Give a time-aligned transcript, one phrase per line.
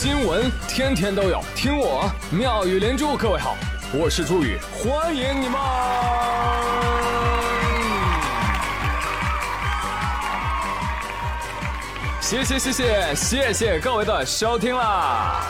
[0.00, 3.16] 新闻天天都有，听我妙语连珠。
[3.16, 3.56] 各位好，
[3.92, 5.58] 我是朱宇，欢迎你们！
[12.20, 15.42] 谢谢谢谢谢谢各位的收听啦！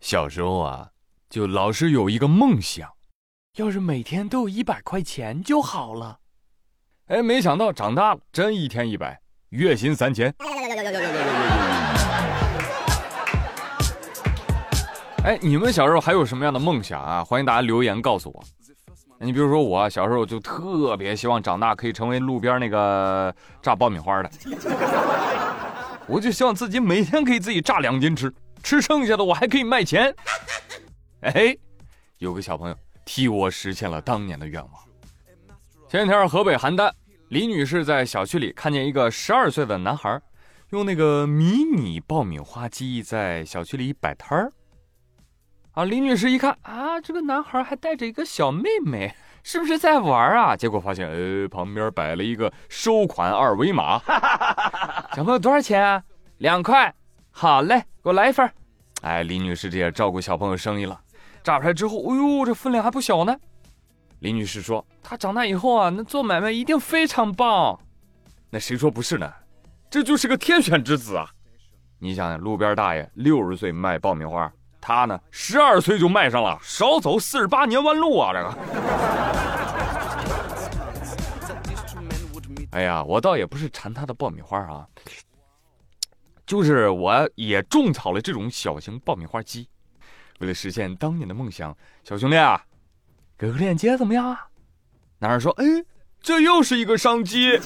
[0.00, 0.88] 小时候啊，
[1.28, 2.88] 就老是有一个梦想，
[3.56, 6.20] 要是每天都有一百块钱就好了。
[7.08, 9.20] 哎，没想到长大了，真一天一百，
[9.54, 10.34] 月薪三千。
[15.22, 17.22] 哎，你们小时候还有什么样的梦想啊？
[17.22, 18.42] 欢迎大家留言告诉我。
[19.20, 23.32] 你比如说我小时候就特别希望长大可以成为路边那个
[23.62, 24.30] 炸爆米花的，
[26.08, 30.12] 我就希望自己每天可以自己炸两斤吃，吃剩下的我还可以卖钱。
[31.20, 31.56] 哎，
[32.18, 34.72] 有个小朋友替我实现了当年的愿望。
[35.88, 36.90] 前几天河北邯郸
[37.34, 40.22] 李女士在小区里看见一个十二岁的男孩，
[40.70, 44.52] 用那个迷你爆米花机在小区里摆摊儿。
[45.72, 50.54] 啊，李女士一看啊，这个男孩还带着一个小妹妹，是不是在玩啊？
[50.54, 53.98] 结果发现，呃，旁边摆了一个收款二维码。
[55.16, 56.00] 小朋友多少钱啊？
[56.38, 56.94] 两块。
[57.32, 58.48] 好嘞，给我来一份。
[59.00, 61.00] 哎，李女士这也照顾小朋友生意了。
[61.42, 63.36] 炸出来之后，哎呦，这分量还不小呢。
[64.20, 67.78] 李女士说，她长大以后啊，那做买卖一定非常棒。
[68.50, 69.32] 那谁说不是呢？
[69.90, 71.28] 这就是个天选之子啊！
[71.98, 74.52] 你想想，路边大爷六十岁卖爆米花。
[74.80, 78.32] 他呢，十二岁就卖上了，少走四十八年弯路啊！
[78.34, 78.54] 这个，
[82.72, 84.86] 哎呀，我倒也不是馋他的爆米花啊，
[86.44, 89.68] 就是我也种草了这种小型爆米花机，
[90.40, 92.62] 为了实现当年的梦想，小兄弟啊，
[93.36, 94.46] 给个链接怎么样啊？
[95.18, 95.64] 男人说：“哎，
[96.20, 97.58] 这又是一个商机，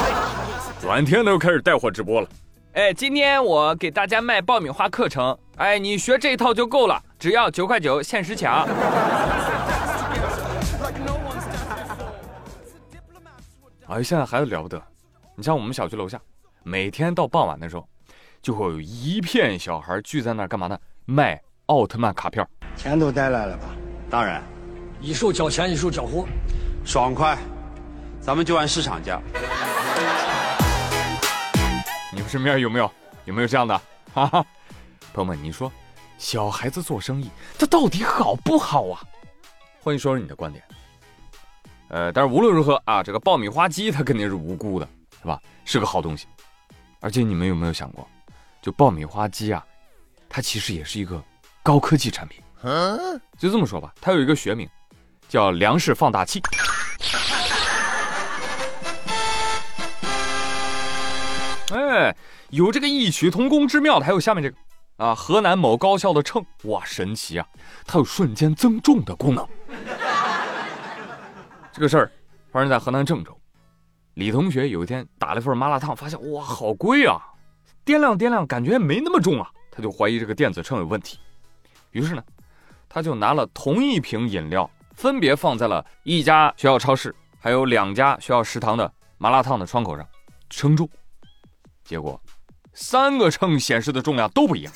[0.80, 2.28] 转天都开始带货直播了。”
[2.74, 5.36] 哎，今天我给大家卖爆米花课程。
[5.56, 8.68] 哎，你学这一套就够了，只要九块九，限时抢。
[13.88, 14.80] 哎，现在孩子了不得，
[15.34, 16.20] 你像我们小区楼下，
[16.62, 17.88] 每天到傍晚的时候，
[18.42, 20.78] 就会有一片小孩聚在那儿干嘛呢？
[21.06, 22.46] 卖奥特曼卡片。
[22.76, 23.64] 钱都带来了吧？
[24.10, 24.42] 当然，
[25.00, 26.26] 一手交钱一手交货，
[26.84, 27.38] 爽快。
[28.20, 29.20] 咱们就按市场价。
[32.12, 32.90] 你们身边有没有
[33.24, 33.80] 有没有这样的？
[34.12, 34.44] 哈哈，
[35.12, 35.70] 朋友们，你说
[36.18, 39.00] 小孩子做生意，他到底好不好啊？
[39.80, 40.64] 欢迎说说你的观点。
[41.88, 44.88] 呃，但是无论如何啊，这个爆米花机它肯定是无辜的，
[45.22, 45.40] 是吧？
[45.64, 46.26] 是个好东西。
[47.00, 48.06] 而且你们有没有想过，
[48.60, 49.64] 就爆米花机啊，
[50.28, 51.22] 它其实也是一个
[51.62, 52.42] 高科技产品。
[52.62, 54.68] 嗯，就这么说吧，它有一个学名，
[55.28, 56.40] 叫粮食放大器。
[61.70, 62.16] 哎，
[62.48, 64.56] 有这个异曲同工之妙的，还有下面这个，
[64.96, 67.46] 啊，河南某高校的秤，哇，神奇啊，
[67.86, 69.46] 它有瞬间增重的功能。
[71.70, 72.10] 这个事儿
[72.50, 73.38] 发生在河南郑州，
[74.14, 77.20] 李同学有一天打了一份麻辣烫，发现哇，好贵啊，
[77.84, 81.18] 掂量掂量，感觉没那么重啊，他就怀疑这个电子秤有问题，
[81.90, 82.22] 于是呢，
[82.88, 90.04] 他就拿了同一瓶饮料，分别放在了一家学校超市，还有两家学校食堂的麻辣烫的窗口上，
[90.50, 90.90] 称重。
[91.84, 92.20] 结果，
[92.72, 94.72] 三个秤显示的重量都不一样。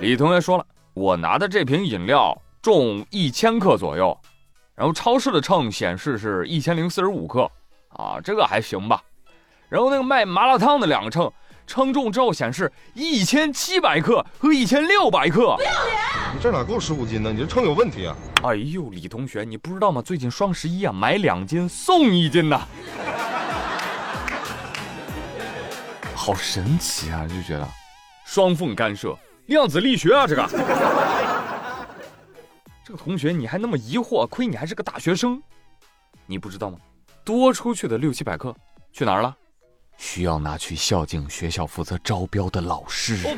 [0.00, 4.14] 李同学说了，我拿的这瓶饮料重一千克左右，
[4.74, 7.50] 然后超市的秤显示是一千零四十五克，
[7.88, 9.02] 啊，这个还行吧。
[9.70, 11.32] 然后那个卖麻辣烫的两个秤，
[11.72, 15.56] 称重之后显示一千七百克和一千六百克。
[15.56, 15.98] 不要脸！
[16.34, 17.32] 你这哪够十五斤呢？
[17.32, 18.14] 你这秤有问题啊！
[18.42, 20.02] 哎呦，李同学，你不知道吗？
[20.02, 22.60] 最近双十一啊，买两斤送一斤呐。
[26.14, 27.26] 好神奇啊！
[27.26, 27.66] 就觉得
[28.26, 30.46] 双缝干涉、量子力学啊，这个
[32.84, 35.42] 这个同学你还那么疑惑，亏你还是个大学生，
[36.26, 36.76] 你不知道吗？
[37.24, 38.54] 多出去的六七百克
[38.92, 39.34] 去哪儿了？
[39.96, 43.16] 需要拿去孝敬学校负责招标的老师。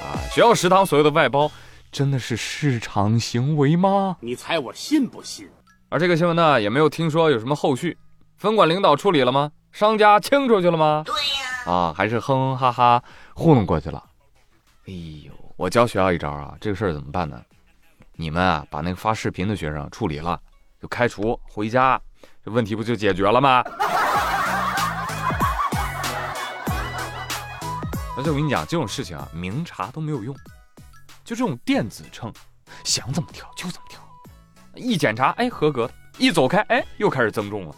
[0.00, 1.50] 啊，学校食堂所有的外包
[1.90, 4.16] 真的是市场行为吗？
[4.20, 5.48] 你猜我信不信？
[5.88, 7.96] 而这个新闻呢，也没有听说有什么后续，
[8.36, 9.50] 分管领导处理了吗？
[9.72, 11.02] 商家清出去了吗？
[11.06, 13.02] 对呀，啊，还是哼哼哈哈
[13.34, 14.04] 糊弄过去了。
[14.86, 14.92] 哎
[15.24, 17.40] 呦，我教学校一招啊，这个事儿怎么办呢？
[18.16, 20.40] 你们啊，把那个发视频的学生处理了，
[20.80, 22.00] 就开除回家，
[22.44, 23.62] 这问题不就解决了吗？
[28.16, 30.34] 而且我跟你讲，这种事情啊，明察都没有用，
[31.24, 32.32] 就这种电子秤，
[32.82, 34.00] 想怎么调就怎么调。
[34.74, 35.88] 一检查，哎，合格；
[36.18, 37.74] 一走开，哎，又开始增重了。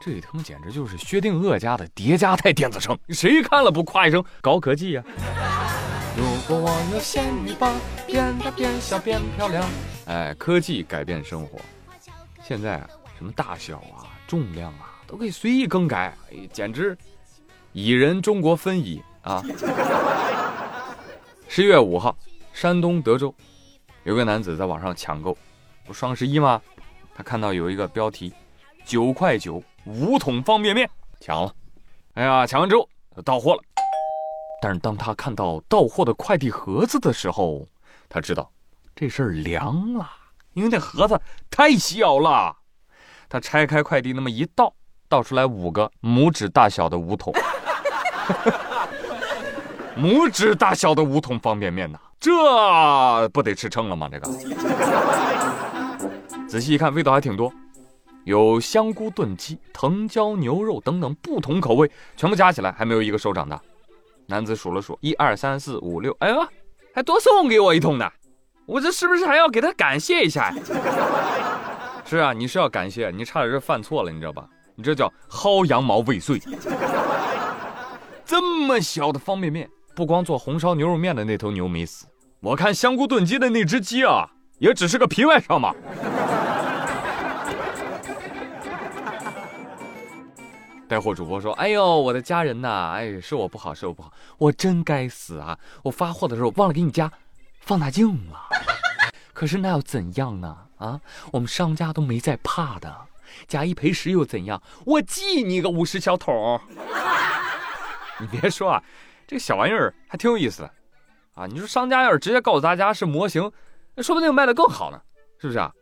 [0.00, 5.02] 这他妈简直就是薛定谔家的叠加态电子秤，谁看了不夸一声高科技呀？
[6.16, 7.74] 如果我有仙女棒，
[8.06, 9.64] 变大变小变漂亮。
[10.06, 11.60] 哎，科技改变生活。
[12.50, 16.12] 现在啊，什么大小啊、重量啊，都可以随意更改，
[16.52, 16.98] 简直
[17.74, 19.40] 蚁人中国分蚁啊！
[21.46, 22.18] 十一月五号，
[22.52, 23.32] 山东德州
[24.02, 25.38] 有个男子在网上抢购，
[25.86, 26.60] 不双十一吗？
[27.14, 28.34] 他看到有一个标题，
[28.84, 29.62] 九块九。
[29.84, 31.54] 五桶方便面抢了，
[32.14, 33.62] 哎呀，抢完之后就到货了。
[34.60, 37.64] 但是当他看到到货的快递盒子的时候，
[38.08, 38.50] 他知道
[38.96, 40.10] 这事儿凉了，
[40.52, 41.20] 因为那盒子
[41.50, 42.56] 太小了。
[43.28, 44.74] 他拆开快递那么一倒，
[45.08, 47.32] 倒出来五个拇指大小的五桶，
[49.96, 54.08] 拇指大小的五桶方便面呐，这不得吃撑了吗？
[54.10, 54.28] 这个，
[56.48, 57.52] 仔细一看，味道还挺多。
[58.24, 63.60] 有香菇炖鸡、藤椒牛肉等等不同口味，全部加起来还没有一个手掌大。
[64.26, 66.46] 男子数了数，一二三四五六，哎呦，
[66.94, 68.10] 还多送给我一桶呢！
[68.70, 70.56] 我这是不是还要给他感谢一下呀？
[72.06, 74.46] 是啊，你是要感谢，你差点就犯错了，你知道吧？
[74.76, 76.40] 你这叫薅羊毛未遂。
[78.24, 82.06] 这么小的方便面，不光做红烧牛肉面的那头牛没死，
[82.38, 84.28] 我看香菇炖鸡的那只鸡啊，
[84.58, 85.74] 也只是个皮外伤嘛。
[90.86, 95.58] 带货主播说：“哎呦，我的家人呐，哎，是我不好，是我不好，我真该死啊！
[95.82, 97.10] 我发货的时候忘了给你加
[97.60, 98.48] 放大镜了。
[99.40, 100.54] 可是那又怎样呢？
[100.76, 101.00] 啊，
[101.32, 102.94] 我们商家都没在怕的，
[103.48, 104.62] 假一赔十又怎样？
[104.84, 106.60] 我记你个五十小桶。
[108.20, 108.82] 你别说啊，
[109.26, 110.70] 这个小玩意儿还挺有意思的
[111.32, 111.46] 啊！
[111.46, 113.50] 你说商家要是直接告诉大家是模型，
[113.94, 115.00] 那说不定卖的更好呢，
[115.38, 115.72] 是不是啊？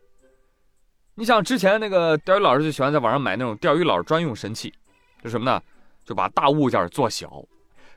[1.15, 4.73] 你想之前那个钓鱼老师就喜欢在网上买那种钓鱼佬专用神器。”
[5.21, 5.61] 就什么呢？
[6.05, 7.43] 就把大物件做小，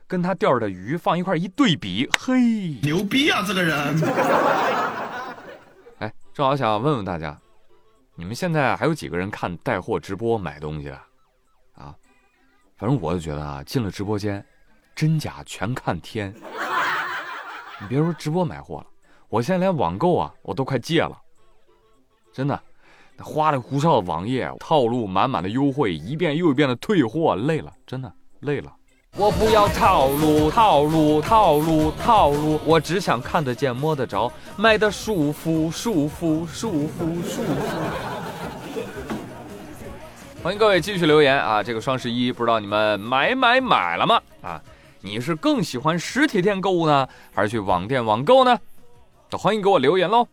[0.07, 2.33] 跟他钓的鱼放一块一对比，嘿，
[2.81, 3.41] 牛逼啊！
[3.47, 3.95] 这个人。
[6.33, 7.39] 正好想问问大家，
[8.15, 10.95] 你们现在还有几个人看带货直播买东西的？
[11.75, 11.95] 啊，
[12.75, 14.43] 反正我就觉得啊，进了直播间，
[14.95, 16.33] 真假全看天。
[17.79, 18.87] 你别说直播买货了，
[19.29, 21.15] 我现在连网购啊，我都快戒了，
[22.31, 22.59] 真的。
[23.15, 28.75] 那花里胡哨的网页，套路满满的优惠，一遍又一遍的退货，累了，真的累了。
[29.15, 38.83] 我不要套路，套路，套路，套路，我只想看得见、摸得着，买的舒服，舒服，舒服，舒服。
[40.41, 41.61] 欢迎各位继续留言啊！
[41.61, 44.19] 这个双十一，不知道你们买买买了吗？
[44.41, 44.59] 啊，
[45.01, 48.59] 你是更喜欢实体店购物呢，还是去网店网购呢？
[49.33, 50.27] 欢迎给我留言喽。